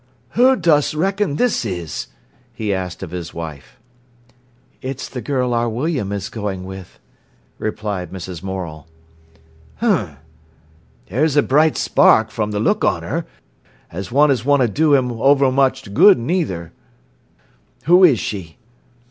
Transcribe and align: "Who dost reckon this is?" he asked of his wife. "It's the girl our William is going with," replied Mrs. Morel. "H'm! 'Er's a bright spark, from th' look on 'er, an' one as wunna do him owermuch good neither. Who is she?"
"Who 0.31 0.55
dost 0.55 0.95
reckon 0.95 1.35
this 1.35 1.63
is?" 1.63 2.07
he 2.55 2.73
asked 2.73 3.03
of 3.03 3.11
his 3.11 3.35
wife. 3.35 3.79
"It's 4.81 5.07
the 5.07 5.21
girl 5.21 5.53
our 5.53 5.69
William 5.69 6.11
is 6.11 6.27
going 6.27 6.63
with," 6.65 6.97
replied 7.59 8.09
Mrs. 8.11 8.41
Morel. 8.41 8.87
"H'm! 9.79 10.17
'Er's 11.11 11.35
a 11.37 11.43
bright 11.43 11.77
spark, 11.77 12.31
from 12.31 12.49
th' 12.51 12.55
look 12.55 12.83
on 12.83 13.03
'er, 13.03 13.27
an' 13.91 14.03
one 14.05 14.31
as 14.31 14.41
wunna 14.43 14.67
do 14.67 14.95
him 14.95 15.11
owermuch 15.11 15.93
good 15.93 16.17
neither. 16.17 16.71
Who 17.83 18.03
is 18.03 18.19
she?" 18.19 18.57